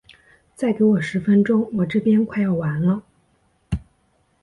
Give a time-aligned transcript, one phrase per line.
[0.55, 3.03] 再给我十分钟，我这边快要完了。